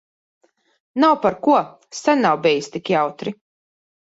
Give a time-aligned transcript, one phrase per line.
[1.03, 1.59] Nav par ko.
[1.99, 3.37] Sen nav bijis tik jautri.